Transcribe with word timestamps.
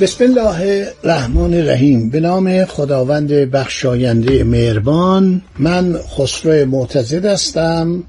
بسم 0.00 0.24
الله 0.24 0.88
الرحمن 1.04 1.54
الرحیم. 1.54 2.10
به 2.10 2.20
نام 2.20 2.64
خداوند 2.64 3.32
بخشاینده 3.32 4.44
مهربان 4.44 5.42
من 5.58 5.98
خسرو 6.16 6.66
معتزد 6.66 7.24
هستم. 7.24 8.04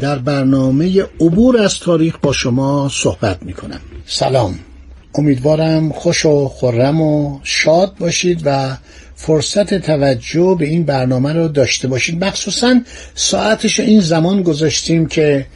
در 0.00 0.18
برنامه 0.18 1.02
عبور 1.20 1.58
از 1.58 1.78
تاریخ 1.78 2.18
با 2.22 2.32
شما 2.32 2.90
صحبت 2.92 3.42
می 3.42 3.52
کنم 3.52 3.80
سلام. 4.06 4.58
امیدوارم 5.14 5.92
خوش 5.92 6.26
و 6.26 6.48
خورم 6.48 7.00
و 7.00 7.38
شاد 7.42 7.94
باشید 7.98 8.42
و 8.44 8.76
فرصت 9.14 9.74
توجه 9.74 10.56
به 10.58 10.64
این 10.64 10.84
برنامه 10.84 11.32
رو 11.32 11.48
داشته 11.48 11.88
باشید. 11.88 12.24
مخصوصا 12.24 12.80
ساعتش 13.14 13.80
این 13.80 14.00
زمان 14.00 14.42
گذاشتیم 14.42 15.06
که 15.06 15.46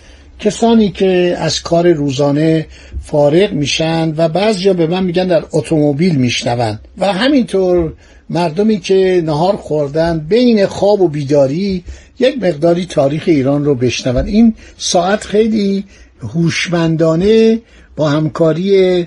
کسانی 0.44 0.90
که 0.90 1.36
از 1.38 1.62
کار 1.62 1.92
روزانه 1.92 2.66
فارغ 3.02 3.52
میشن 3.52 4.14
و 4.16 4.28
بعضیا 4.28 4.72
به 4.72 4.86
من 4.86 5.04
میگن 5.04 5.26
در 5.26 5.44
اتومبیل 5.52 6.14
میشنون 6.14 6.78
و 6.98 7.12
همینطور 7.12 7.92
مردمی 8.30 8.80
که 8.80 9.22
نهار 9.24 9.56
خوردن 9.56 10.18
بین 10.18 10.66
خواب 10.66 11.00
و 11.00 11.08
بیداری 11.08 11.84
یک 12.18 12.42
مقداری 12.42 12.86
تاریخ 12.86 13.22
ایران 13.26 13.64
رو 13.64 13.74
بشنون. 13.74 14.26
این 14.26 14.54
ساعت 14.78 15.24
خیلی 15.24 15.84
هوشمندانه 16.34 17.60
با 17.96 18.08
همکاری 18.08 19.06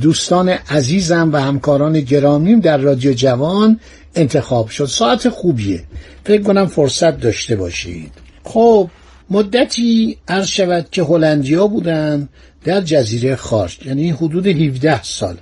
دوستان 0.00 0.48
عزیزم 0.48 1.30
و 1.32 1.40
همکاران 1.40 2.00
گرامیم 2.00 2.60
در 2.60 2.76
رادیو 2.76 3.12
جوان 3.12 3.80
انتخاب 4.14 4.68
شد. 4.68 4.84
ساعت 4.84 5.28
خوبیه. 5.28 5.82
فکر 6.24 6.42
کنم 6.42 6.66
فرصت 6.66 7.20
داشته 7.20 7.56
باشید. 7.56 8.12
خب 8.44 8.90
مدتی 9.30 10.16
عرض 10.28 10.46
شود 10.46 10.86
که 10.90 11.02
هلندیا 11.02 11.66
بودن 11.66 12.28
در 12.64 12.80
جزیره 12.80 13.36
خارج 13.36 13.78
یعنی 13.86 14.10
حدود 14.10 14.46
17 14.46 15.02
سال. 15.02 15.36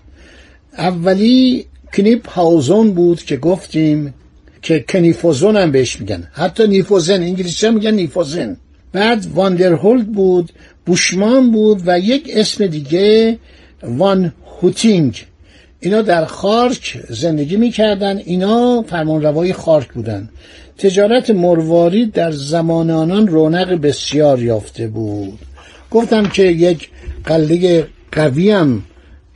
اولی 0.78 1.66
کنیپ 1.94 2.28
هاوزون 2.30 2.94
بود 2.94 3.22
که 3.22 3.36
گفتیم 3.36 4.14
که 4.62 4.84
کنیفوزون 4.88 5.56
هم 5.56 5.72
بهش 5.72 6.00
میگن. 6.00 6.28
حتی 6.32 6.66
نیفوزن 6.66 7.22
انگلیسی 7.22 7.70
میگن 7.70 7.94
نیفوزن. 7.94 8.56
بعد 8.92 9.26
واندرهولد 9.34 10.12
بود 10.12 10.52
بوشمان 10.86 11.50
بود 11.52 11.82
و 11.86 11.98
یک 11.98 12.30
اسم 12.34 12.66
دیگه 12.66 13.38
وان 13.82 14.32
هوتینگ. 14.62 15.24
اینا 15.80 16.02
در 16.02 16.24
خارک 16.24 17.02
زندگی 17.08 17.56
می‌کردن 17.56 18.18
اینا 18.18 18.82
فرمانروای 18.82 19.52
خارک 19.52 19.92
بودن. 19.92 20.28
تجارت 20.78 21.30
مروارید 21.30 22.12
در 22.12 22.30
زمان 22.30 22.90
آنان 22.90 23.28
رونق 23.28 23.72
بسیار 23.72 24.42
یافته 24.42 24.88
بود. 24.88 25.38
گفتم 25.90 26.26
که 26.26 26.42
یک 26.42 26.88
قلعه 27.24 27.86
قوی 28.12 28.50
هم 28.50 28.82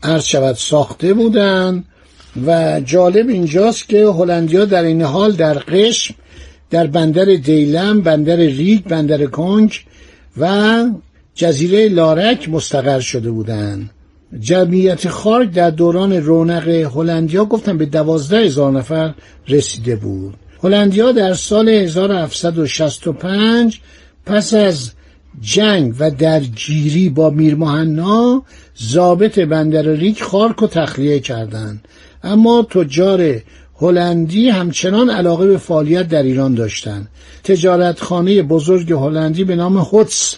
عرض 0.02 0.24
شود 0.24 0.54
ساخته 0.54 1.14
بودن 1.14 1.84
و 2.46 2.80
جالب 2.80 3.28
اینجاست 3.28 3.88
که 3.88 4.06
هلندیا 4.06 4.64
در 4.64 4.82
این 4.82 5.02
حال 5.02 5.32
در 5.32 5.54
قشم 5.58 6.14
در 6.70 6.86
بندر 6.86 7.24
دیلم 7.24 8.00
بندر 8.00 8.36
ریگ 8.36 8.84
بندر 8.84 9.26
کنگ 9.26 9.84
و 10.38 10.84
جزیره 11.34 11.88
لارک 11.88 12.48
مستقر 12.48 13.00
شده 13.00 13.30
بودند. 13.30 13.90
جمعیت 14.40 15.08
خارج 15.08 15.50
در 15.50 15.70
دوران 15.70 16.12
رونق 16.12 16.68
هلندیا 16.68 17.44
گفتم 17.44 17.78
به 17.78 17.86
دوازده 17.86 18.38
هزار 18.38 18.72
نفر 18.72 19.14
رسیده 19.48 19.96
بود. 19.96 20.34
هلندیا 20.62 21.12
در 21.12 21.34
سال 21.34 21.68
1765 21.68 23.80
پس 24.26 24.54
از 24.54 24.90
جنگ 25.40 25.94
و 25.98 26.10
درگیری 26.10 27.08
با 27.08 27.30
میرمحنا 27.30 28.42
ضابط 28.82 29.38
بندر 29.38 29.82
ریک 29.82 30.22
خارک 30.22 30.62
و 30.62 30.66
تخلیه 30.66 31.20
کردند. 31.20 31.88
اما 32.22 32.66
تجار 32.70 33.42
هلندی 33.80 34.48
همچنان 34.48 35.10
علاقه 35.10 35.46
به 35.46 35.58
فعالیت 35.58 36.08
در 36.08 36.22
ایران 36.22 36.54
داشتند. 36.54 37.08
تجارتخانه 37.44 38.42
بزرگ 38.42 38.92
هلندی 38.92 39.44
به 39.44 39.56
نام 39.56 39.78
هوتس 39.78 40.36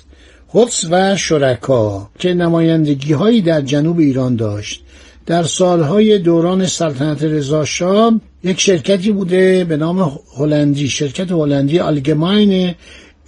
هوتس 0.54 0.84
و 0.90 1.16
شرکا 1.16 2.10
که 2.18 2.34
نمایندگی 2.34 3.12
هایی 3.12 3.42
در 3.42 3.60
جنوب 3.60 3.98
ایران 3.98 4.36
داشت. 4.36 4.84
در 5.28 5.42
سالهای 5.42 6.18
دوران 6.18 6.66
سلطنت 6.66 7.22
رضا 7.22 7.64
یک 8.44 8.60
شرکتی 8.60 9.12
بوده 9.12 9.64
به 9.64 9.76
نام 9.76 10.18
هلندی 10.36 10.88
شرکت 10.88 11.32
هلندی 11.32 11.78
آلگماین 11.78 12.74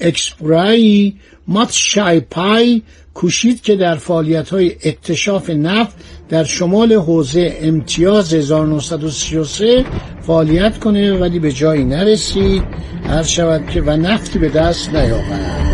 اکسپرای 0.01 1.13
مات 1.49 1.73
شای 1.73 2.21
پای 2.21 2.83
کوشید 3.15 3.63
که 3.63 3.77
در 3.77 3.95
فعالیت 3.95 4.49
های 4.49 4.77
اکتشاف 4.85 5.51
نفت 5.51 5.97
در 6.29 6.45
شمال 6.45 6.93
حوزه 6.93 7.57
امتیاز 7.61 8.35
1933 8.35 9.85
فعالیت 10.23 10.79
کنه 10.79 11.13
ولی 11.13 11.39
به 11.39 11.53
جایی 11.53 11.85
نرسید. 11.85 12.63
هر 13.05 13.23
شود 13.23 13.71
که 13.71 13.81
و 13.81 13.91
نفتی 13.91 14.39
به 14.39 14.49
دست 14.49 14.95
نیاورد. 14.95 15.70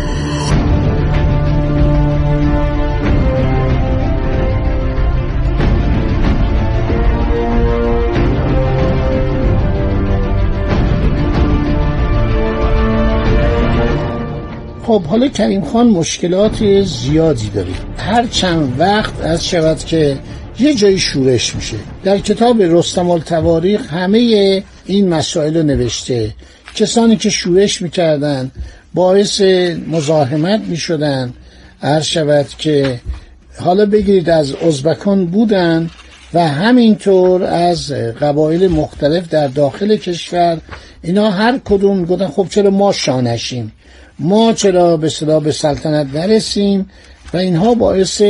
خب 14.87 15.03
حالا 15.03 15.27
کریم 15.27 15.65
خان 15.65 15.87
مشکلات 15.87 16.83
زیادی 16.83 17.49
داره. 17.49 17.73
هر 17.97 18.27
چند 18.27 18.79
وقت 18.79 19.21
از 19.21 19.47
شود 19.47 19.77
که 19.77 20.17
یه 20.59 20.73
جایی 20.73 20.99
شورش 20.99 21.55
میشه. 21.55 21.77
در 22.03 22.17
کتاب 22.17 22.61
رستم 22.61 23.09
التواریخ 23.09 23.93
همه 23.93 24.19
این 24.85 25.09
مسائل 25.09 25.57
رو 25.57 25.63
نوشته. 25.63 26.33
کسانی 26.75 27.15
که 27.15 27.29
شورش 27.29 27.81
می‌کردن 27.81 28.51
باعث 28.93 29.41
مزاحمت 29.87 30.61
می‌شدن. 30.61 31.33
هر 31.81 32.01
شود 32.01 32.47
که 32.57 32.99
حالا 33.59 33.85
بگیرید 33.85 34.29
از 34.29 34.55
ازبکان 34.55 35.25
بودن 35.25 35.89
و 36.33 36.47
همینطور 36.47 37.43
از 37.43 37.91
قبایل 37.91 38.67
مختلف 38.67 39.29
در 39.29 39.47
داخل 39.47 39.95
کشور 39.95 40.57
اینا 41.01 41.31
هر 41.31 41.59
کدوم 41.65 42.05
گفتن 42.05 42.27
خب 42.27 42.47
چرا 42.49 42.69
ما 42.69 42.91
شانشیم 42.91 43.71
ما 44.19 44.53
چرا 44.53 44.97
به 44.97 45.09
صدا 45.09 45.39
به 45.39 45.51
سلطنت 45.51 46.15
نرسیم؟ 46.15 46.89
و 47.33 47.37
اینها 47.37 47.73
باعث 47.73 48.21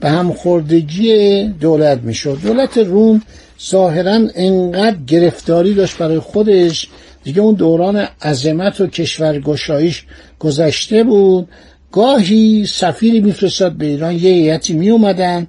به 0.00 0.08
هم 0.10 0.32
خوردگی 0.32 1.42
دولت 1.48 1.98
می‌شد. 1.98 2.38
دولت 2.42 2.78
روم 2.78 3.22
ظاهرا 3.70 4.20
انقدر 4.34 4.96
گرفتاری 5.06 5.74
داشت 5.74 5.98
برای 5.98 6.18
خودش. 6.18 6.88
دیگه 7.24 7.40
اون 7.40 7.54
دوران 7.54 7.96
عظمت 8.22 8.80
و 8.80 8.86
کشورگشاییش 8.86 10.06
گذشته 10.38 11.04
بود. 11.04 11.48
گاهی 11.92 12.66
سفیری 12.66 13.20
میفرستاد 13.20 13.72
به 13.72 13.86
ایران 13.86 14.14
یه 14.14 14.20
هیئتی 14.20 14.72
می 14.72 14.90
اومدن 14.90 15.46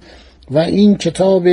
و 0.51 0.57
این 0.57 0.97
کتاب 0.97 1.47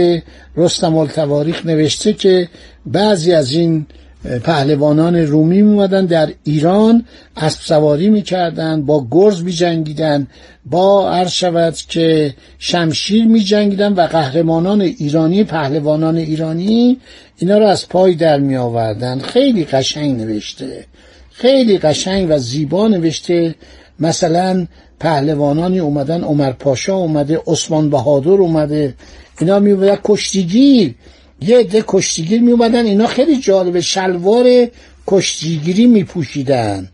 رستم 0.56 0.96
التواریخ 0.96 1.66
نوشته 1.66 2.12
که 2.12 2.48
بعضی 2.86 3.32
از 3.32 3.52
این 3.52 3.86
پهلوانان 4.24 5.16
رومی 5.16 5.62
میومدن 5.62 6.06
در 6.06 6.32
ایران 6.44 7.04
اسب 7.36 7.60
سواری 7.60 8.08
می‌کردن 8.10 8.82
با 8.82 9.06
گرز 9.10 9.42
میجنگیدن 9.42 10.26
با 10.66 11.10
عرض 11.10 11.30
شود 11.30 11.74
که 11.74 12.34
شمشیر 12.58 13.24
میجنگیدن 13.26 13.92
و 13.92 14.00
قهرمانان 14.00 14.80
ایرانی 14.80 15.44
پهلوانان 15.44 16.16
ایرانی 16.16 16.98
اینا 17.36 17.58
رو 17.58 17.66
از 17.66 17.88
پای 17.88 18.14
در 18.14 18.38
می 18.38 18.56
آوردن 18.56 19.18
خیلی 19.18 19.64
قشنگ 19.64 20.20
نوشته. 20.20 20.84
خیلی 21.30 21.78
قشنگ 21.78 22.26
و 22.30 22.38
زیبا 22.38 22.88
نوشته. 22.88 23.54
مثلا 24.00 24.66
پهلوانانی 25.00 25.78
اومدن 25.78 26.22
عمر 26.22 26.52
پاشا 26.52 26.96
اومده 26.96 27.40
عثمان 27.46 27.90
بهادر 27.90 28.30
اومده. 28.30 28.94
اینا 29.40 29.58
می 29.58 29.96
کشتیگیر. 30.04 30.94
یه 31.40 31.58
عده 31.58 31.84
کشتیگیر 31.86 32.40
می 32.40 32.52
اومدن 32.52 32.84
اینا 32.84 33.06
خیلی 33.06 33.40
جالبه. 33.40 33.80
شلوار 33.80 34.68
کشتیگیری 35.06 35.86
می 35.86 36.04
پوشیدن 36.04 36.88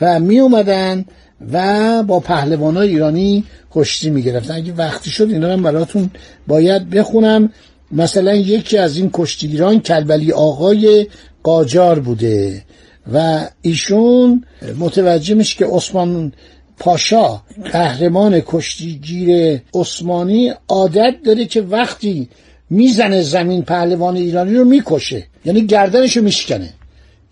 و 0.00 0.20
می 0.20 0.38
اومدن 0.38 1.04
و 1.52 2.02
با 2.02 2.20
پهلوان 2.20 2.76
ایرانی 2.76 3.44
کشتی 3.70 4.10
می‌گرفتن. 4.10 4.54
اگه 4.54 4.72
وقتی 4.72 5.10
شد 5.10 5.30
اینا 5.30 5.54
رو 5.54 5.62
براتون 5.62 6.10
باید 6.46 6.90
بخونم. 6.90 7.52
مثلا 7.92 8.34
یکی 8.34 8.78
از 8.78 8.96
این 8.96 9.10
کشتیگیران 9.12 9.80
کلبلی 9.80 10.32
آقای 10.32 11.06
قاجار 11.42 11.98
بوده 11.98 12.62
و 13.12 13.48
ایشون 13.62 14.44
متوجه 14.78 15.34
میشه 15.34 15.56
که 15.56 15.66
عثمان 15.66 16.32
پاشا 16.78 17.40
قهرمان 17.72 18.42
کشتیگیر 18.46 19.60
عثمانی 19.74 20.52
عادت 20.68 21.14
داره 21.24 21.44
که 21.44 21.60
وقتی 21.60 22.28
می‌زنه 22.70 23.22
زمین 23.22 23.62
پهلوان 23.62 24.16
ایرانی 24.16 24.54
رو 24.54 24.64
می‌کشه. 24.64 25.26
یعنی 25.44 25.66
گردنشو 25.66 26.22
میشکنه. 26.22 26.70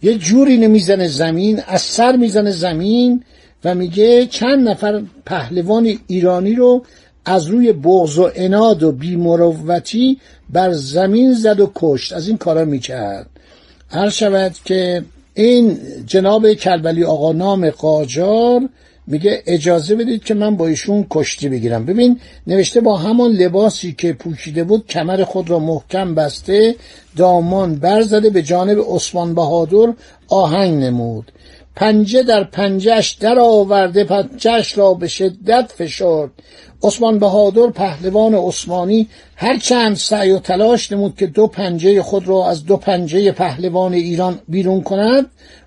یه 0.03 0.19
جوری 0.19 0.59
نمی‌زنه 0.59 1.09
زمین 1.09 1.63
از 1.67 1.81
سر 1.81 2.17
می‌زنه 2.17 2.51
زمین 2.51 3.25
و 3.65 3.75
میگه 3.75 4.27
چند 4.27 4.69
نفر 4.69 5.03
پهلوان 5.27 5.99
ایرانی 6.07 6.55
رو 6.55 6.85
از 7.25 7.47
روی 7.47 7.73
بغض 7.73 8.19
و 8.19 8.31
اناد 8.35 8.83
و 8.83 8.93
بیمروتی 8.93 10.19
بر 10.51 10.73
زمین 10.73 11.35
زد 11.35 11.61
و 11.61 11.73
کشت. 11.75 12.13
از 12.13 12.29
این 12.29 12.37
کارا 12.37 12.65
می‌کرد. 12.65 13.27
هر 13.89 14.09
شود 14.09 14.53
که 14.65 15.05
این 15.35 15.79
جناب 16.07 16.53
کلبلی 16.53 17.05
آقا 17.05 17.33
نام 17.33 17.71
قاجار 17.71 18.69
میگه 19.07 19.43
اجازه 19.47 19.95
بدید 19.95 20.25
که 20.25 20.35
من 20.35 20.57
با 20.57 20.67
ایشون 20.67 21.07
کشتی 21.11 21.49
بگیرم. 21.49 21.87
ببین 21.87 22.21
نوشته 22.47 22.81
با 22.81 22.97
همان 22.97 23.31
لباسی 23.31 23.93
که 23.93 24.13
پوشیده 24.13 24.65
بود 24.65 24.87
کمر 24.87 25.25
خود 25.25 25.51
را 25.51 25.59
محکم 25.59 26.15
بسته 26.15 26.77
دامان 27.17 27.75
برزده 27.75 28.31
به 28.31 28.43
جانب 28.43 28.79
عثمان 28.89 29.35
بهادر 29.35 29.93
آهنگ 30.29 30.85
نمود. 30.85 31.33
پنجه 31.77 32.23
در 32.23 32.45
پنجهش 32.45 33.11
در 33.11 33.39
آورده 33.39 34.05
پنجهش 34.05 34.79
را 34.79 34.95
به 34.95 35.09
شدت 35.09 35.73
فشرد. 35.77 36.31
عثمان 36.83 37.19
بهادر 37.19 37.67
پهلوان 37.67 38.35
عثمانی 38.35 39.09
هر 39.37 39.59
چند 39.59 39.97
سعی 39.97 40.31
و 40.31 40.39
تلاش 40.39 40.93
نمود 40.93 41.17
که 41.17 41.27
دو 41.27 41.47
پنجه 41.47 42.03
خود 42.03 42.29
را 42.29 42.49
از 42.49 42.67
دو 42.67 42.77
پنجه 42.77 43.33
پهلوان 43.33 43.93
ایران 43.93 44.41
بیرون 44.49 44.83
کند. 44.83 45.27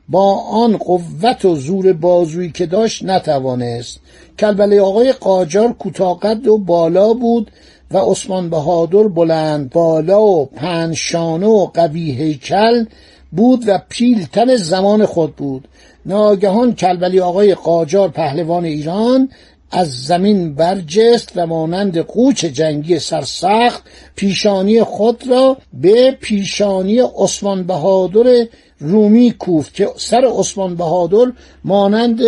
با 0.10 0.40
آن 0.40 0.78
قوت 0.78 1.46
و 1.46 1.56
زور 1.56 1.94
بازویی 1.94 2.52
که 2.52 2.66
داشت 2.66 3.04
نتوانست. 3.04 4.00
کلبله 4.40 4.81
آقای 4.81 5.13
قاجار 5.13 5.74
کوتاقد 5.74 6.48
و 6.48 6.57
بالا 6.57 7.13
بود 7.13 7.52
و 7.92 7.98
عثمان 7.98 8.50
بهادر 8.50 9.07
بلند 9.07 9.69
بالا 9.69 10.24
و 10.24 10.46
پنشانه 10.46 11.48
و 11.48 11.66
قوی 11.66 12.12
هیکل 12.12 12.86
بود 13.31 13.63
و 13.68 13.80
پیلتن 13.90 14.56
زمان 14.56 15.06
خود 15.06 15.36
بود. 15.36 15.68
ناگهان 16.06 16.75
کلبلی 16.75 17.19
آقای 17.19 17.56
قاجار 17.56 18.10
پهلوان 18.10 18.66
ایران 18.66 19.30
از 19.72 20.04
زمین 20.04 20.56
برجست 20.56 21.31
و 21.36 21.48
مانند 21.48 21.98
قوچ 21.98 22.46
جنگی 22.46 23.00
سرسخت 23.00 23.84
پیشانی 24.16 24.84
خود 24.84 25.28
را 25.30 25.58
به 25.74 26.12
پیشانی 26.12 27.00
عثمان 27.00 27.63
بهادر 27.63 28.48
رومی 28.80 29.31
کوفت 29.31 29.74
که 29.74 29.89
سر 29.98 30.31
عثمان 30.39 30.75
بهادر 30.75 31.31
مانند 31.63 32.22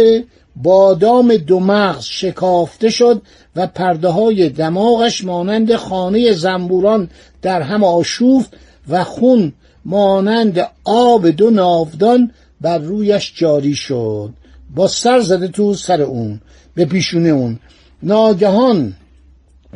بادام 0.55 1.37
دو 1.37 1.59
مغز 1.59 2.03
شکافته 2.03 2.89
شد 2.89 3.21
و 3.55 3.67
پرده 3.67 4.07
های 4.07 4.49
دماغش 4.49 5.23
مانند 5.23 5.75
خانه 5.75 6.33
زنبوران 6.33 7.09
در 7.41 7.61
هم 7.61 7.83
آشوفت 7.83 8.53
و 8.89 9.03
خون 9.03 9.53
مانند 9.85 10.69
آب 10.85 11.27
دو 11.27 11.49
ناودان 11.49 12.31
بر 12.61 12.77
رویش 12.77 13.33
جاری 13.35 13.75
شد. 13.75 14.33
با 14.75 14.87
سر 14.87 15.19
زده 15.19 15.47
تو 15.47 15.73
سر 15.73 16.01
اون 16.01 16.41
به 16.75 16.85
پیشونه 16.85 17.29
اون. 17.29 17.59
ناگهان 18.03 18.93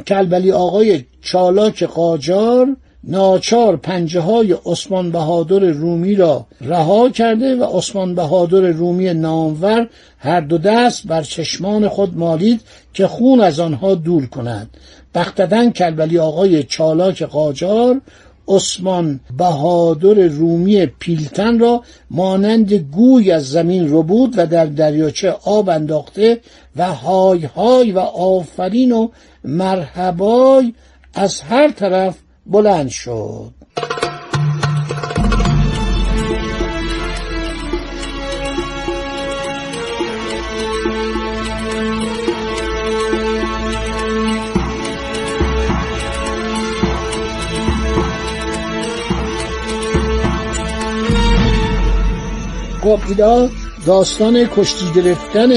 کلبلی 0.07 0.51
آقای 0.51 1.03
چالاک 1.21 1.83
قاجار 1.83 2.75
ناچار 3.03 3.77
پنجه 3.77 4.19
های 4.19 4.56
عثمان 4.65 5.12
بهادر 5.12 5.59
رومی 5.59 6.15
را 6.15 6.45
رها 6.62 7.09
کرده 7.09 7.56
و 7.56 7.77
عثمان 7.77 8.15
بهادر 8.15 8.59
رومی 8.59 9.13
نامور 9.13 9.88
هر 10.18 10.42
دو 10.42 10.57
دست 10.57 11.07
بر 11.07 11.21
چشمان 11.21 11.88
خود 11.88 12.18
مالید 12.18 12.62
که 12.94 13.07
خون 13.07 13.42
از 13.42 13.59
آنها 13.59 13.95
دور 13.95 14.25
کند. 14.25 14.69
بختدن 15.15 15.71
کلبلی 15.71 16.19
آقای 16.19 16.63
چالاک 16.63 17.24
قاجار 17.24 18.01
عثمان 18.48 19.19
بهادر 19.38 20.13
رومی 20.13 20.86
پیلتن 20.86 21.59
را 21.59 21.83
مانند 22.12 22.74
گوی 22.74 23.31
از 23.31 23.50
زمین 23.50 23.89
رو 23.89 24.04
بود 24.04 24.33
و 24.38 24.45
در 24.45 24.65
دریاچه 24.65 25.36
آب 25.45 25.69
انداخته 25.69 26.39
و 26.75 26.94
های 26.94 27.45
های 27.45 27.92
و 27.92 28.00
آفرین 28.00 28.92
و 28.92 29.07
مرحبای 29.44 30.74
از 31.13 31.42
هر 31.42 31.71
طرف 31.71 32.18
بلند 32.51 32.89
شد. 32.89 33.51
خب 52.81 53.00
داستان 53.86 54.47
کشتی 54.56 54.86
گرفتن 54.95 55.51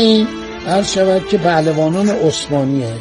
هر 0.67 0.82
شود 0.82 1.29
که 1.29 1.38
پهلوانان 1.38 2.08
عثمانیه. 2.08 2.93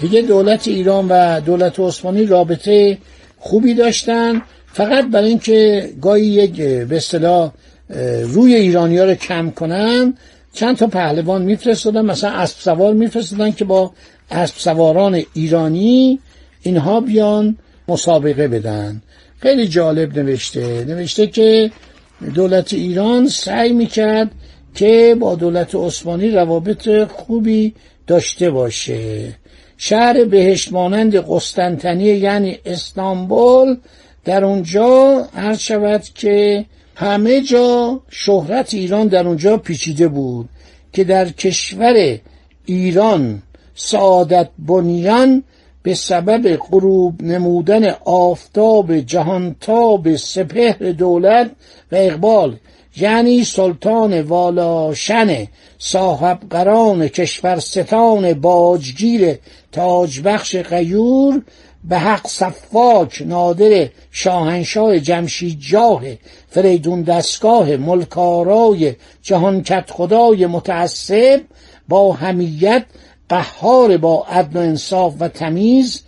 دیگه 0.00 0.22
دولت 0.22 0.68
ایران 0.68 1.06
و 1.08 1.40
دولت 1.40 1.80
عثمانی 1.80 2.26
رابطه 2.26 2.98
خوبی 3.44 3.74
داشتن. 3.74 4.42
فقط 4.66 5.04
برای 5.10 5.28
اینکه 5.28 5.90
گاهی 6.02 6.24
یک 6.24 6.56
به 6.62 6.96
اصطلاح 6.96 7.52
روی 8.22 8.54
ایرانی 8.54 8.98
ها 8.98 9.04
رو 9.04 9.14
کم 9.14 9.50
کنن 9.50 10.14
چند 10.52 10.76
تا 10.76 10.86
پهلوان 10.86 11.42
میفرستادن 11.42 12.04
مثلا 12.04 12.30
اسب 12.30 12.60
سوار 12.60 12.94
میفرستادن 12.94 13.52
که 13.52 13.64
با 13.64 13.92
اسب 14.30 14.54
سواران 14.56 15.22
ایرانی 15.34 16.18
اینها 16.62 17.00
بیان 17.00 17.56
مسابقه 17.88 18.48
بدن. 18.48 19.02
خیلی 19.38 19.68
جالب 19.68 20.18
نوشته. 20.18 20.84
نوشته 20.84 21.26
که 21.26 21.70
دولت 22.34 22.72
ایران 22.72 23.28
سعی 23.28 23.72
می‌کرد 23.72 24.30
که 24.74 25.16
با 25.20 25.34
دولت 25.34 25.74
عثمانی 25.74 26.30
روابط 26.30 27.04
خوبی 27.04 27.74
داشته 28.06 28.50
باشه. 28.50 29.28
شهر 29.76 30.24
بهشت 30.24 30.72
مانند 30.72 31.16
قسطنطنیه 31.16 32.16
یعنی 32.16 32.58
استانبول 32.64 33.76
در 34.24 34.44
اونجا 34.44 35.24
عرض 35.36 35.58
شود 35.58 36.02
که 36.14 36.64
همه 36.94 37.40
جا 37.40 38.00
شهرت 38.10 38.74
ایران 38.74 39.08
در 39.08 39.26
اونجا 39.26 39.56
پیچیده 39.56 40.08
بود 40.08 40.48
که 40.92 41.04
در 41.04 41.28
کشور 41.28 42.18
ایران 42.66 43.42
سعادت 43.74 44.48
بنیان 44.58 45.42
به 45.82 45.94
سبب 45.94 46.56
غروب 46.56 47.22
نمودن 47.22 47.94
آفتاب 48.04 48.98
جهانتاب 48.98 50.16
سپهر 50.16 50.92
دولت 50.92 51.50
و 51.92 51.96
اقبال. 51.96 52.56
یعنی 52.96 53.44
سلطان 53.44 54.20
والاشن 54.20 55.46
صاحب 55.78 56.38
قران 56.50 57.08
کشورستان 57.08 58.32
باجگیر 58.32 59.38
تاجبخش 59.72 60.56
غیور 60.56 61.42
به 61.84 61.98
حق 61.98 62.26
صفاک 62.26 63.22
نادر 63.26 63.88
شاهنشاه 64.10 64.98
جمشید 64.98 65.60
جاه 65.60 66.02
فریدون 66.48 67.02
دستگاه 67.02 67.76
ملکارای 67.76 68.94
جهانکت 69.22 69.90
خدای 69.90 70.46
متعصب 70.46 71.40
با 71.88 72.12
همیت 72.12 72.84
قهار 73.28 73.96
با 73.96 74.26
عدل 74.28 74.56
و 74.56 74.60
انصاف 74.60 75.14
و 75.20 75.28
تمیز 75.28 76.02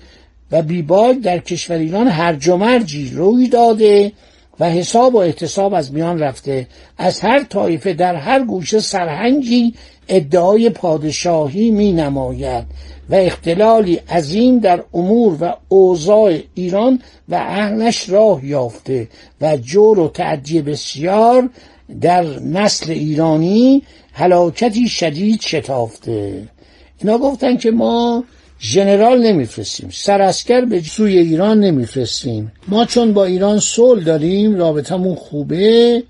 و 0.53 0.63
بیباک 0.63 1.19
در 1.19 1.39
کشور 1.39 1.77
ایران 1.77 2.09
هرج 2.09 2.49
و 2.49 2.57
مرجی 2.57 3.11
روی 3.11 3.49
داده. 3.49 4.13
و 4.61 4.71
حساب 4.71 5.15
و 5.15 5.19
احتساب 5.19 5.75
از 5.75 5.95
میان 5.95 6.19
رفته. 6.19 6.67
از 6.99 7.21
هر 7.21 7.45
طایفه 7.45 7.93
در 7.93 8.15
هر 8.15 8.45
گوشه 8.45 8.81
سرهنگی 8.81 9.75
ادعای 10.09 10.71
پادشاهی 10.71 11.71
می 11.71 11.93
نماید 11.93 12.65
و 13.11 13.15
اختلالی 13.15 13.95
عظیم 13.95 14.59
در 14.59 14.83
امور 14.95 15.37
و 15.41 15.53
اوضاع 15.69 16.39
ایران 16.55 17.03
و 17.29 17.35
اهلش 17.35 18.09
راه 18.09 18.47
یافته 18.47 19.09
و 19.41 19.57
جور 19.57 19.99
و 19.99 20.09
تعدی 20.09 20.63
بسیار 20.63 21.51
در 22.01 22.23
نسل 22.41 22.91
ایرانی 22.91 23.83
هلاکتی 24.13 24.89
شدید 24.89 25.41
شتافته. 25.41 26.49
اینا 26.99 27.19
گفتن 27.19 27.57
که 27.57 27.71
ما 27.71 28.25
ژنرال 28.61 29.23
نمیفرستیم. 29.23 29.89
سراسکر 29.93 30.61
به 30.61 30.81
سوی 30.83 31.19
ایران 31.19 31.61
نمیفرستیم. 31.61 32.53
ما 32.69 32.85
چون 32.85 33.13
با 33.13 33.25
ایران 33.25 33.59
صلح 33.59 34.05
داریم 34.05 34.55
رابطمون 34.55 35.15
خوبه 35.15 36.03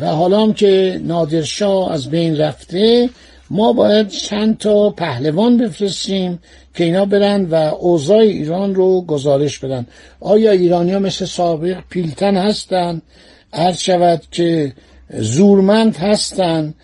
و 0.00 0.06
حالا 0.06 0.52
که 0.52 1.00
نادرشاه 1.04 1.92
از 1.92 2.10
بین 2.10 2.36
رفته 2.36 3.10
ما 3.50 3.72
باید 3.72 4.08
چند 4.08 4.58
تا 4.58 4.90
پهلوان 4.90 5.56
بفرستیم 5.56 6.38
که 6.74 6.84
اینا 6.84 7.04
برن 7.04 7.44
و 7.44 7.54
اوضاع 7.54 8.18
ایران 8.18 8.74
رو 8.74 9.02
گزارش 9.06 9.58
بدن. 9.58 9.86
آیا 10.20 10.50
ایرانی 10.50 10.92
ها 10.92 10.98
مثل 10.98 11.24
سابق 11.24 11.76
پیلتن 11.90 12.36
هستن؟ 12.36 13.02
عرض 13.52 13.78
شود 13.78 14.22
که 14.30 14.72
زورمند 15.18 15.96
هستن. 15.96 16.74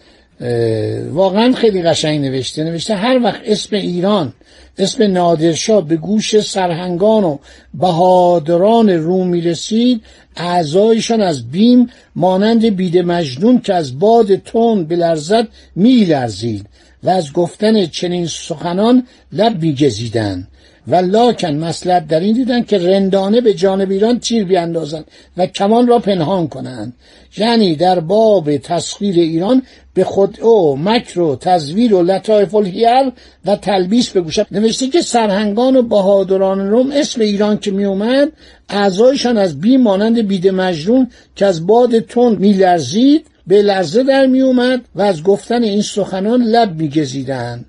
واقعا 1.11 1.53
خیلی 1.53 1.83
قشنگ 1.83 2.21
نوشته. 2.21 2.65
نوشته 2.65 2.95
هر 2.95 3.21
وقت 3.25 3.41
اسم 3.45 3.77
ایران 3.77 4.33
اسم 4.79 5.13
نادرشاه 5.13 5.89
به 5.89 5.97
گوش 5.97 6.41
سرهنگان 6.41 7.25
و 7.25 7.39
بهادران 7.75 8.91
روم 8.91 9.29
می‌رسید 9.29 10.03
اعضایشان 10.37 11.21
از 11.21 11.51
بیم 11.51 11.91
مانند 12.17 12.65
بید 12.65 12.99
مجنون 12.99 13.61
که 13.61 13.75
از 13.75 13.99
باد 13.99 14.37
تند 14.37 14.89
بلرزد 14.89 15.49
میلرزید 15.77 16.67
و 17.03 17.11
از 17.11 17.33
گفتن 17.33 17.87
چنین 17.87 18.27
سخنان 18.27 19.07
لب 19.33 19.63
میگزیدند. 19.63 20.49
و 20.89 20.95
لاکن 20.95 21.55
مسلب 21.55 22.07
در 22.07 22.21
این 22.21 22.35
دیدن 22.35 22.63
که 22.63 22.79
رندانه 22.79 23.41
به 23.41 23.55
جانب 23.55 23.91
ایران 23.91 24.19
تیر 24.19 24.45
بیاندازند 24.45 25.05
و 25.37 25.47
کمان 25.47 25.87
را 25.87 25.99
پنهان 25.99 26.49
کنند. 26.49 26.93
یعنی 27.37 27.77
در 27.77 28.01
باب 28.01 28.57
تسخیر 28.57 29.15
ایران 29.15 29.63
به 29.95 30.05
خود 30.05 30.41
او 30.41 30.77
مکر 30.77 31.21
و 31.21 31.37
تزویر 31.37 31.95
و 31.95 32.03
لطایف 32.03 32.55
الهیر 32.55 33.13
و 33.47 33.57
تلبیس 33.57 34.11
بگوشد. 34.11 34.47
نوشته 34.51 34.89
که 34.89 35.01
سرهنگان 35.01 35.77
و 35.77 35.83
بهادران 35.83 36.71
روم 36.71 36.93
اسم 36.93 37.21
ایران 37.21 37.59
که 37.59 37.71
می 37.71 37.85
اومد 37.85 38.29
اعضایشان 38.69 39.39
از 39.39 39.61
بی 39.61 39.77
مانند 39.77 40.29
بید 40.29 40.49
مجنون 40.49 41.11
که 41.37 41.47
از 41.47 41.67
باد 41.67 41.99
تند 41.99 42.41
میلرزید 42.41 43.27
به 43.47 43.63
لرزه 43.63 44.03
در 44.03 44.27
می 44.27 44.41
اومد 44.41 44.81
و 44.95 45.03
از 45.03 45.23
گفتن 45.23 45.63
این 45.63 45.83
سخنان 45.83 46.43
لب 46.43 46.81
میگزیدند. 46.81 47.65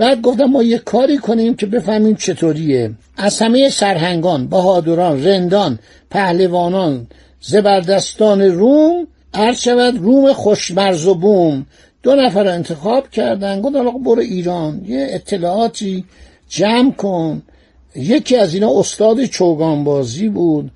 بعد 0.00 0.22
گفتم 0.22 0.44
ما 0.44 0.62
یه 0.62 0.78
کاری 0.78 1.18
کنیم 1.18 1.54
که 1.54 1.66
بفهمیم 1.66 2.14
چطوریه. 2.14 2.90
از 3.16 3.38
همه 3.38 3.68
سرهنگان 3.68 4.46
بهادران 4.46 5.24
رندان 5.24 5.78
پهلوانان 6.10 7.06
زبردستان 7.40 8.42
روم 8.42 9.06
عرض 9.34 9.60
شود 9.60 9.96
روم 9.98 10.32
خوشمرز 10.32 11.06
و 11.06 11.14
بوم. 11.14 11.66
دو 12.02 12.14
نفر 12.14 12.44
رو 12.44 12.50
انتخاب 12.50 13.10
کردن. 13.10 13.60
گفتن 13.60 13.86
آقا 13.86 13.98
برو 13.98 14.20
ایران 14.20 14.84
یه 14.86 15.06
اطلاعاتی 15.10 16.04
جمع 16.48 16.92
کن. 16.92 17.42
یکی 17.94 18.36
از 18.36 18.54
اینا 18.54 18.78
استاد 18.78 19.24
چوگانبازی 19.24 20.28
بود. 20.28 20.70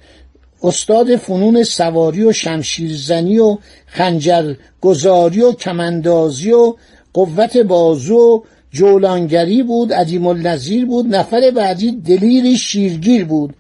استاد 0.62 1.16
فنون 1.16 1.62
سواری 1.62 2.24
و 2.24 2.32
شمشیرزنی 2.32 3.38
و 3.38 3.58
خنجرگذاری 3.86 5.42
و 5.42 5.52
کمندازی 5.52 6.52
و 6.52 6.74
قوت 7.14 7.56
بازو 7.56 8.44
جولانگری 8.74 9.62
بود 9.62 9.92
عدیم 9.92 10.26
النظیر 10.26 10.86
بود 10.86 11.14
نفر 11.14 11.50
بعدی 11.50 11.92
دلیر 11.92 12.56
شیرگیر 12.56 13.24
بود 13.24 13.54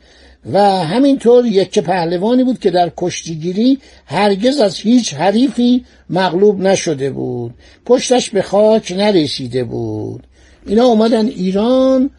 و 0.52 0.60
همینطور 0.60 1.46
یک 1.46 1.78
پهلوانی 1.78 2.44
بود 2.44 2.58
که 2.58 2.70
در 2.70 2.92
کشتیگیری 2.96 3.78
هرگز 4.06 4.60
از 4.60 4.76
هیچ 4.76 5.14
حریفی 5.14 5.84
مغلوب 6.10 6.60
نشده 6.60 7.10
بود. 7.10 7.54
پشتش 7.86 8.30
به 8.30 8.42
خاک 8.42 8.92
نرسیده 8.92 9.64
بود. 9.64 10.22
اینا 10.66 10.84
اومدن 10.84 11.26
ایران 11.26 12.10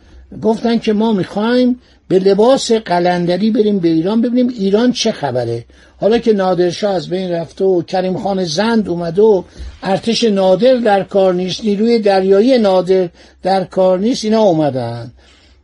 گفتن 0.42 0.78
که 0.78 0.94
ما 0.94 1.14
می‌خوایم 1.14 1.80
به 2.08 2.20
لباس 2.20 2.72
قلندری 2.72 3.52
بریم 3.52 3.80
به 3.80 3.88
ایران 3.88 4.22
ببینیم 4.22 4.48
ایران 4.48 4.92
چه 4.92 5.12
خبره. 5.12 5.66
حالا 6.02 6.18
که 6.18 6.34
نادرشاه 6.34 6.96
از 6.96 7.10
بین 7.10 7.32
رفته 7.32 7.66
و 7.66 7.82
کریم 7.82 8.18
خان 8.18 8.44
زند 8.44 8.90
اومده 8.90 9.22
و 9.22 9.44
ارتش 9.84 10.24
نادر 10.24 10.76
در 10.76 11.04
کار 11.04 11.34
نیست 11.34 11.64
نیروی 11.64 12.00
دریایی 12.00 12.58
نادر 12.58 13.10
در 13.44 13.64
کار 13.64 14.00
نیست 14.00 14.26
اینا 14.26 14.42
اومدن. 14.42 15.12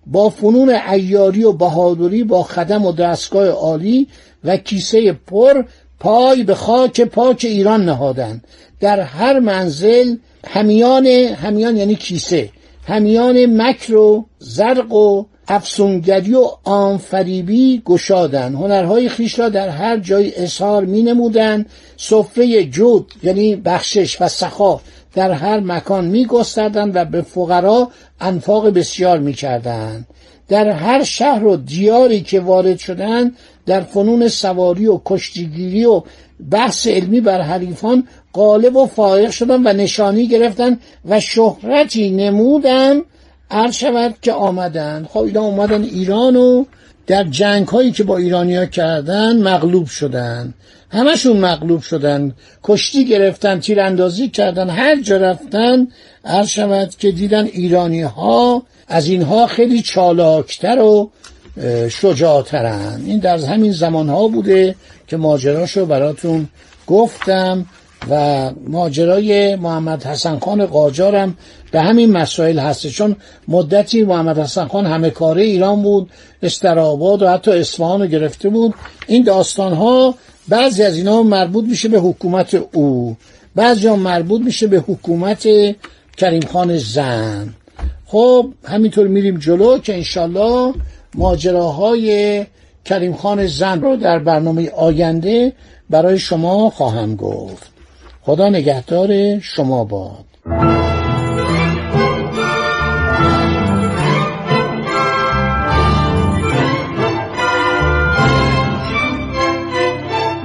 با 0.07 0.29
فنون 0.29 0.69
ایاری 0.69 1.43
و 1.43 1.51
بهادری 1.51 2.24
با 2.24 2.43
خدم 2.43 2.86
و 2.86 2.91
دستگاه 2.91 3.48
عالی 3.48 4.07
و 4.43 4.57
کیسه 4.57 5.13
پر 5.13 5.63
پای 6.00 6.43
به 6.43 6.55
خاک 6.55 7.01
پاک 7.01 7.45
ایران 7.50 7.86
نهادن. 7.86 8.41
در 8.79 9.00
هر 9.00 9.39
منزل 9.39 10.15
همیان 10.48 11.05
همیان 11.07 11.77
یعنی 11.77 11.95
کیسه 11.95 12.50
همیان 12.88 13.62
مکر 13.62 13.95
و 13.95 14.25
زرق 14.39 14.93
و 14.93 15.25
افسونگری 15.48 16.33
و 16.33 16.50
آنفریبی 16.63 17.81
گشادن 17.86 18.53
هنرهای 18.53 19.10
خیش 19.10 19.39
را 19.39 19.50
در 19.50 19.69
هر 19.69 19.98
جای 19.98 20.36
اظهار 20.36 20.86
می 20.86 21.03
نمودن 21.03 21.65
سفره 21.98 22.65
جود 22.65 23.13
یعنی 23.24 23.55
بخشش 23.55 24.21
و 24.21 24.27
سخا 24.27 24.81
در 25.13 25.31
هر 25.31 25.60
مکان 25.60 26.05
می 26.05 26.25
گستردن 26.25 26.91
و 26.93 27.05
به 27.05 27.21
فقرا 27.21 27.91
انفاق 28.21 28.69
بسیار 28.69 29.19
می 29.19 29.33
کردن. 29.33 30.05
در 30.48 30.69
هر 30.69 31.03
شهر 31.03 31.45
و 31.45 31.55
دیاری 31.55 32.21
که 32.21 32.39
وارد 32.39 32.77
شدن 32.77 33.31
در 33.65 33.81
فنون 33.81 34.27
سواری 34.27 34.88
و 34.88 35.00
کشتیگیری 35.05 35.86
و 35.86 36.03
بحث 36.51 36.88
علمی 36.88 37.21
بر 37.21 37.41
حریفان 37.41 38.07
غالب 38.33 38.75
و 38.75 38.86
فائق 38.86 39.31
شدن 39.31 39.67
و 39.67 39.74
نشانی 39.74 40.27
گرفتن 40.27 40.79
و 41.05 41.19
شهرتی 41.19 42.12
نمودن 42.12 43.01
عرض 43.51 43.75
شود 43.75 44.15
که 44.22 44.34
آمدن. 44.34 45.08
خب 45.10 45.20
اینا 45.20 45.41
آمدن 45.41 45.84
ایران 45.84 46.36
و 46.36 46.65
در 47.08 47.24
جنگ 47.24 47.67
هایی 47.67 47.91
که 47.91 48.03
با 48.03 48.17
ایرانیا 48.17 48.65
کردن 48.65 49.41
مغلوب 49.41 49.88
شدن. 49.88 50.53
همشون 50.89 51.38
مغلوب 51.38 51.81
شدن. 51.81 52.34
کشتی 52.63 53.05
گرفتن 53.05 53.60
تیراندازی 53.60 54.29
کردن 54.29 54.70
هر 54.70 55.01
جا 55.01 55.17
رفتن 55.17 55.88
عرض 56.25 56.48
شود 56.48 56.96
که 56.96 57.12
دیدن 57.12 57.46
ایرانی 57.46 58.01
ها 58.01 58.63
از 58.88 59.08
اینها 59.08 59.48
خیلی 59.48 59.81
چالاکتر 59.81 60.79
و 60.79 61.12
شجاعترن. 61.89 63.01
این 63.05 63.20
در 63.20 63.38
همین 63.38 63.72
زمان 63.72 64.10
ها 64.10 64.27
بوده 64.27 64.75
که 65.08 65.17
ماجراشو 65.17 65.86
براتون 65.86 66.50
گفتم. 66.88 67.65
و 68.10 68.51
ماجرای 68.67 69.55
محمد 69.55 70.03
حسن 70.03 70.39
خان 70.39 70.65
قاجارم 70.65 71.38
به 71.72 71.81
همین 71.81 72.12
مسائل 72.12 72.60
هست 72.60 72.88
چون 72.88 73.15
مدتی 73.48 74.03
محمد 74.03 74.39
حسن 74.39 74.67
خان 74.67 74.86
همه 74.86 75.10
کاره 75.10 75.43
ایران 75.43 75.81
بود 75.81 76.10
استراباد 76.43 77.22
و 77.22 77.27
حتی 77.27 77.51
اصفهان 77.51 78.01
رو 78.01 78.08
گرفته 78.08 78.50
بود. 78.50 78.74
این 79.08 79.24
داستان 79.24 79.74
ها 79.74 80.15
بعضی 80.48 80.84
از 80.84 80.98
اینا 80.98 81.24
مربوط 81.24 81.65
میشه 81.65 81.89
به 81.89 82.00
حکومت 82.00 82.62
او. 82.72 83.15
بعضی 83.55 83.88
ها 83.88 83.96
مربوط 83.96 84.41
میشه 84.41 84.67
به 84.67 84.77
حکومت 84.77 85.48
کریم 86.17 86.46
خان 86.53 86.77
زن. 86.77 87.53
خب 88.05 88.50
همینطور 88.63 89.08
میریم 89.08 89.38
جلو 89.38 89.77
که 89.77 89.93
انشالله 89.96 90.74
ماجراهای 91.15 92.46
کریم 92.86 93.13
خان 93.13 93.48
زن 93.48 93.81
رو 93.81 93.96
در 93.96 94.20
برنامه 94.20 94.70
آینده 94.70 95.53
برای 95.89 96.20
شما 96.20 96.70
خواهم 96.70 97.15
گفت. 97.15 97.70
خدا 98.23 98.49
نگهدار 98.49 99.39
شما 99.39 99.83
باد. 99.83 100.25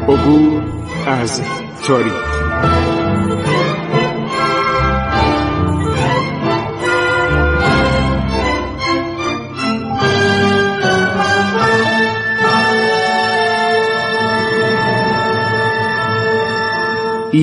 عبور 0.08 0.62
از 1.06 1.42
تاریخ. 1.86 2.95